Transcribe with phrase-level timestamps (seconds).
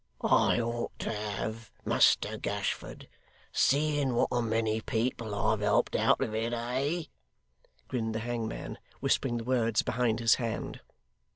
[0.21, 3.07] 'I ought to have, Muster Gashford,
[3.51, 7.03] seeing what a many people I've helped out of it, eh?'
[7.87, 10.79] grinned the hangman, whispering the words behind his hand.